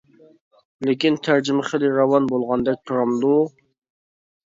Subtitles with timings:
[0.89, 3.35] لېكىن تەرجىمە خېلى راۋان بولغاندەك تۇرامدۇ؟!